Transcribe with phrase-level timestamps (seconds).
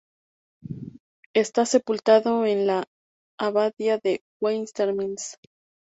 [1.35, 2.85] Está sepultado en la
[3.37, 4.89] Abadía de Westminster.